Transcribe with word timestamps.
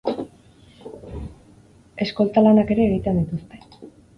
Eskolta 2.07 2.45
lanak 2.49 2.75
ere 2.77 2.89
egiten 2.93 3.21
dituzte. 3.25 3.65